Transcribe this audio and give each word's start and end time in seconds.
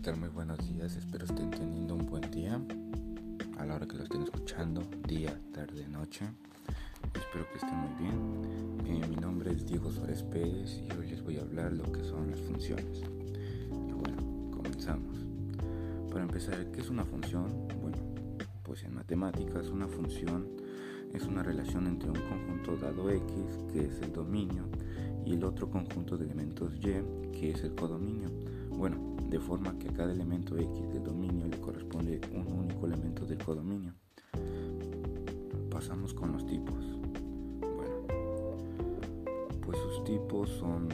Hola, 0.00 0.06
¿qué 0.06 0.12
tal? 0.12 0.20
Muy 0.20 0.28
buenos 0.30 0.58
días. 0.66 0.96
Espero 0.96 1.26
estén 1.26 1.50
teniendo 1.50 1.94
un 1.94 2.06
buen 2.06 2.30
día 2.30 2.58
a 3.58 3.66
la 3.66 3.74
hora 3.74 3.86
que 3.86 3.98
lo 3.98 4.04
estén 4.04 4.22
escuchando, 4.22 4.80
día, 5.06 5.38
tarde, 5.52 5.86
noche. 5.88 6.24
Espero 7.12 7.46
que 7.50 7.56
estén 7.56 7.76
muy 7.76 7.94
bien. 7.98 9.02
Eh, 9.02 9.06
mi 9.08 9.16
nombre 9.16 9.52
es 9.52 9.66
Diego 9.66 9.92
Suárez 9.92 10.22
Pérez 10.22 10.78
y 10.78 10.90
hoy 10.96 11.10
les 11.10 11.22
voy 11.22 11.36
a 11.36 11.42
hablar 11.42 11.74
lo 11.74 11.92
que 11.92 12.02
son 12.02 12.30
las 12.30 12.40
funciones. 12.40 13.02
Y 13.70 13.92
bueno, 13.92 14.50
comenzamos. 14.50 15.18
Para 16.10 16.22
empezar, 16.22 16.70
¿qué 16.72 16.80
es 16.80 16.88
una 16.88 17.04
función? 17.04 17.68
Bueno, 17.82 17.98
pues 18.62 18.84
en 18.84 18.94
matemáticas 18.94 19.68
una 19.68 19.86
función 19.86 20.48
es 21.12 21.24
una 21.24 21.42
relación 21.42 21.86
entre 21.86 22.08
un 22.08 22.16
conjunto 22.16 22.74
dado 22.78 23.10
X, 23.10 23.34
que 23.70 23.84
es 23.84 24.00
el 24.00 24.14
dominio, 24.14 24.64
y 25.26 25.34
el 25.34 25.44
otro 25.44 25.70
conjunto 25.70 26.16
de 26.16 26.24
elementos 26.24 26.72
Y, 26.76 27.32
que 27.38 27.50
es 27.50 27.64
el 27.64 27.74
codominio. 27.74 28.30
Bueno, 28.70 29.16
de 29.28 29.38
forma 29.38 29.78
que 29.78 29.88
a 29.88 29.92
cada 29.92 30.12
elemento 30.12 30.56
X 30.56 30.88
del 30.92 31.04
dominio 31.04 31.46
le 31.46 31.60
corresponde 31.60 32.20
un 32.32 32.46
único 32.52 32.86
elemento 32.86 33.24
del 33.26 33.38
codominio. 33.38 33.94
Pasamos 35.70 36.14
con 36.14 36.32
los 36.32 36.46
tipos. 36.46 36.84
Bueno, 37.60 38.06
pues 39.64 39.78
sus 39.78 40.04
tipos 40.04 40.48
son 40.50 40.88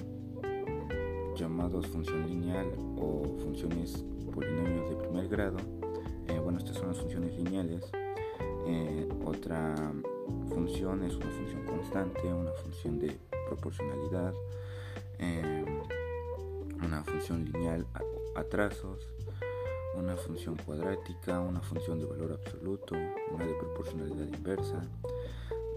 llamados 1.36 1.86
función 1.86 2.26
lineal 2.26 2.66
o 2.96 3.36
funciones 3.42 4.04
polinomios 4.32 4.90
de 4.90 4.96
primer 4.96 5.28
grado. 5.28 5.56
Eh, 6.28 6.38
bueno, 6.42 6.58
estas 6.58 6.76
son 6.76 6.88
las 6.88 6.98
funciones 6.98 7.36
lineales. 7.38 7.90
Eh, 8.66 9.08
otra 9.24 9.74
función 10.48 11.04
es 11.04 11.14
una 11.16 11.30
función 11.30 11.64
constante, 11.64 12.32
una 12.32 12.52
función 12.52 12.98
de 12.98 13.16
proporcionalidad. 13.48 14.34
Eh, 15.18 15.64
una 16.84 17.02
función 17.04 17.44
lineal 17.44 17.86
a, 18.34 18.44
trazos, 18.44 19.08
una 19.96 20.16
función 20.16 20.56
cuadrática, 20.56 21.40
una 21.40 21.60
función 21.60 21.98
de 21.98 22.06
valor 22.06 22.32
absoluto, 22.32 22.94
una 23.30 23.46
de 23.46 23.54
proporcionalidad 23.54 24.26
inversa, 24.26 24.82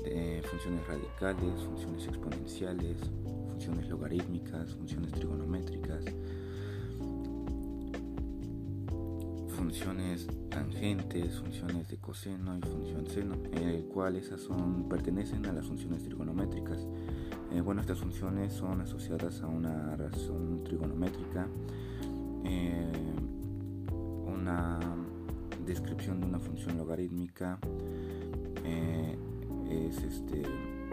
de 0.04 0.44
funciones 0.50 0.86
radicales, 0.88 1.62
funciones 1.64 2.08
exponenciales, 2.08 2.98
funciones 3.48 3.90
logarítmicas, 3.90 4.74
funciones 4.76 5.12
trigonométricas, 5.12 6.06
funciones 9.56 10.28
tangentes, 10.50 11.38
funciones 11.38 11.90
de 11.90 11.98
coseno 11.98 12.58
y 12.58 12.62
función 12.62 13.08
seno, 13.08 13.36
en 13.52 13.70
el 13.70 13.84
cual 13.86 14.16
esas 14.16 14.42
son, 14.42 14.88
pertenecen 14.90 15.46
a 15.46 15.54
las 15.54 15.68
funciones 15.68 16.04
trigonométricas. 16.04 16.86
Eh, 17.52 17.62
bueno, 17.62 17.82
estas 17.82 17.98
funciones 17.98 18.54
son 18.54 18.82
asociadas 18.82 19.42
a 19.42 19.48
una 19.48 19.96
razón 19.96 20.64
trigonométrica, 20.64 21.48
eh, 22.46 22.92
una 24.28 24.80
descripción 25.66 26.22
de 26.22 26.28
una 26.28 26.40
función 26.40 26.78
logarítmica 26.78 27.58
eh, 28.64 29.18
es 29.68 29.98
este, 30.04 30.44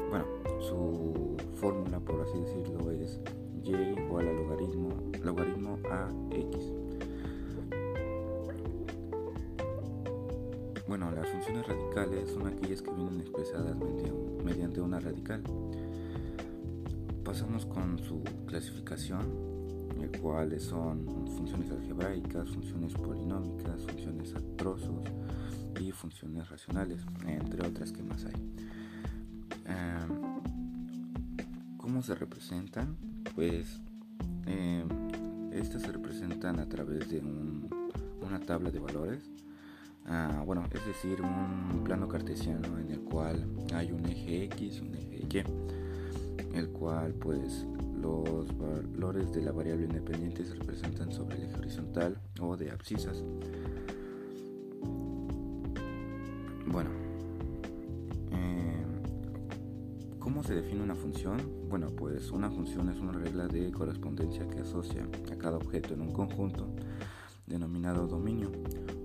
bueno, 0.08 0.24
su 0.60 1.36
fórmula 1.56 2.00
por 2.00 2.22
así 2.22 2.38
decirlo 2.38 2.90
es 2.90 3.20
y 3.62 3.72
igual 3.72 4.28
a 4.28 4.32
logaritmo, 4.32 4.88
logaritmo 5.22 5.78
a 5.90 6.08
x. 6.30 6.72
Bueno, 10.88 11.10
las 11.10 11.28
funciones 11.28 11.66
radicales 11.66 12.30
son 12.30 12.46
aquellas 12.46 12.80
que 12.80 12.92
vienen 12.92 13.20
expresadas 13.20 13.76
mediante 14.44 14.80
una 14.80 15.00
radical 15.00 15.42
pasamos 17.26 17.66
con 17.66 17.98
su 17.98 18.22
clasificación, 18.46 19.26
el 20.00 20.20
cual 20.20 20.60
son 20.60 21.04
funciones 21.26 21.72
algebraicas, 21.72 22.48
funciones 22.50 22.94
polinómicas, 22.94 23.82
funciones 23.82 24.32
a 24.36 24.56
trozos 24.56 25.02
y 25.80 25.90
funciones 25.90 26.48
racionales, 26.48 27.00
entre 27.26 27.66
otras 27.66 27.90
que 27.90 28.04
más 28.04 28.24
hay. 28.26 28.34
Em, 29.66 30.08
¿Cómo 31.78 32.00
se 32.00 32.14
representan? 32.14 32.96
Pues 33.34 33.80
em, 34.46 34.88
estas 35.50 35.82
se 35.82 35.90
representan 35.90 36.60
a 36.60 36.68
través 36.68 37.10
de 37.10 37.20
una 38.24 38.38
tabla 38.38 38.70
de 38.70 38.78
valores. 38.78 39.28
Ah, 40.06 40.44
bueno, 40.46 40.62
es 40.72 40.86
decir, 40.86 41.20
un 41.22 41.82
plano 41.82 42.06
cartesiano 42.06 42.78
en 42.78 42.88
el 42.92 43.00
cual 43.00 43.44
hay 43.74 43.90
un 43.90 44.06
eje 44.06 44.44
X 44.44 44.76
y 44.76 44.80
un 44.80 44.94
eje 44.94 45.26
Y 45.28 45.66
el 46.56 46.70
cual 46.70 47.12
pues 47.14 47.66
los 48.00 48.46
valores 48.56 49.32
de 49.32 49.42
la 49.42 49.52
variable 49.52 49.84
independiente 49.84 50.44
se 50.44 50.54
representan 50.54 51.12
sobre 51.12 51.36
el 51.36 51.44
eje 51.44 51.56
horizontal 51.56 52.18
o 52.40 52.56
de 52.56 52.70
abscisas. 52.70 53.22
Bueno, 56.66 56.90
em, 58.30 60.18
¿cómo 60.18 60.42
se 60.42 60.54
define 60.54 60.82
una 60.82 60.94
función? 60.94 61.38
Bueno, 61.68 61.88
pues 61.90 62.30
una 62.30 62.50
función 62.50 62.88
es 62.90 62.98
una 62.98 63.12
regla 63.12 63.48
de 63.48 63.70
correspondencia 63.70 64.46
que 64.48 64.60
asocia 64.60 65.06
a 65.32 65.36
cada 65.36 65.56
objeto 65.56 65.94
en 65.94 66.00
un 66.00 66.12
conjunto 66.12 66.68
denominado 67.46 68.08
dominio 68.08 68.50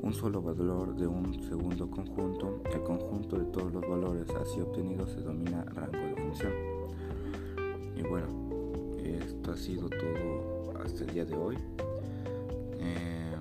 un 0.01 0.13
solo 0.13 0.41
valor 0.41 0.95
de 0.95 1.05
un 1.05 1.41
segundo 1.43 1.89
conjunto. 1.89 2.61
El 2.73 2.81
conjunto 2.81 3.37
de 3.37 3.45
todos 3.45 3.71
los 3.71 3.87
valores 3.87 4.27
así 4.31 4.59
obtenidos 4.59 5.11
se 5.11 5.17
denomina 5.17 5.63
rango 5.65 6.10
ha 9.51 9.57
sido 9.57 9.89
todo 9.89 10.73
hasta 10.83 11.03
el 11.03 11.13
día 11.13 11.25
de 11.25 11.35
hoy. 11.35 11.57
Eh, 12.79 13.35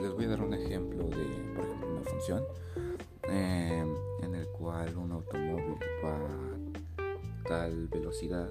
les 0.00 0.12
voy 0.12 0.24
a 0.24 0.28
dar 0.28 0.40
un 0.40 0.54
ejemplo 0.54 1.04
de, 1.04 1.54
por 1.54 1.64
ejemplo, 1.64 1.88
una 1.90 2.02
función 2.02 2.42
eh, 3.28 3.84
en 4.22 4.34
el 4.34 4.46
cual 4.48 4.96
un 4.96 5.12
automóvil 5.12 5.76
va 6.02 6.16
a 6.16 7.48
tal 7.48 7.88
velocidad 7.88 8.50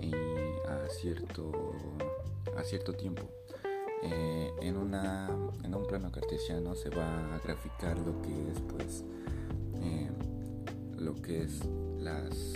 y 0.00 0.14
a 0.14 0.88
cierto, 0.88 1.52
a 2.56 2.62
cierto 2.62 2.94
tiempo. 2.94 3.22
Eh, 4.04 4.50
en, 4.62 4.76
una, 4.78 5.28
en 5.62 5.74
un 5.74 5.86
plano 5.86 6.10
cartesiano 6.10 6.74
se 6.74 6.88
va 6.88 7.34
a 7.34 7.38
graficar 7.40 7.96
lo 7.98 8.20
que 8.22 8.50
es 8.50 8.60
pues 8.60 9.04
lo 10.96 11.20
que 11.20 11.42
es 11.42 11.60
las 11.98 12.54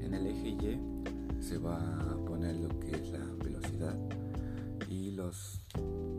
en 0.00 0.14
el 0.14 0.26
eje 0.28 0.48
Y 0.50 1.15
se 1.40 1.58
va 1.58 1.78
a 1.78 2.16
poner 2.24 2.56
lo 2.56 2.68
que 2.80 2.90
es 2.90 3.10
la 3.10 3.24
velocidad 3.42 3.96
y 4.90 5.10
los 5.12 5.60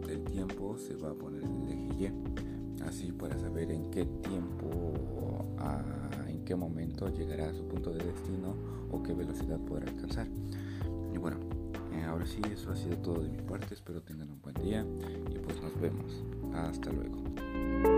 el 0.10 0.24
tiempo 0.24 0.78
se 0.78 0.96
va 0.96 1.12
a 1.12 1.14
poner 1.14 1.44
el 1.44 1.68
eje 1.70 2.06
Y. 2.06 2.84
Así 2.84 3.12
para 3.12 3.38
saber 3.38 3.72
en 3.72 3.92
qué 3.92 4.06
tiempo, 4.06 4.94
en 6.28 6.46
qué 6.46 6.56
momento 6.56 7.10
llegará 7.10 7.50
a 7.50 7.54
su 7.54 7.68
punto 7.68 7.92
de 7.92 8.04
destino 8.06 8.56
o 8.92 9.04
qué 9.04 9.14
velocidad 9.14 9.60
podrá 9.60 9.92
alcanzar. 9.92 10.28
Y 11.14 11.18
bueno, 11.18 11.38
eh, 11.94 12.04
ahora 12.04 12.26
sí, 12.26 12.40
eso 12.52 12.72
ha 12.72 12.76
sido 12.76 12.98
todo 12.98 13.24
de 13.24 13.30
mi 13.30 13.42
parte. 13.42 13.74
Espero 13.74 14.02
tengan 14.02 14.30
un 14.30 14.42
buen 14.42 14.56
día 14.56 14.86
y 15.30 15.40
pues 15.40 15.62
nos 15.62 15.80
vemos. 15.82 16.24
Hasta 16.54 16.92
luego. 16.92 17.97